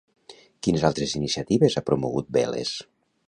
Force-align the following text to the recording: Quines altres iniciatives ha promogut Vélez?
Quines 0.67 0.85
altres 0.89 1.13
iniciatives 1.19 1.77
ha 1.81 1.85
promogut 1.91 2.35
Vélez? 2.39 2.73